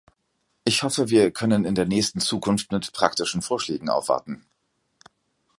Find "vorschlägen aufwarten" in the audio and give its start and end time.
3.43-4.43